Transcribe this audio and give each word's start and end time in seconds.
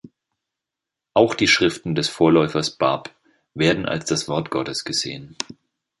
Auch 1.13 1.35
die 1.35 1.47
Schriften 1.47 1.93
des 1.93 2.09
Vorläufers 2.09 2.71
Bab 2.71 3.13
werden 3.53 3.85
als 3.85 4.05
das 4.05 4.27
Wort 4.27 4.49
Gottes 4.49 4.83
gesehen. 4.83 5.35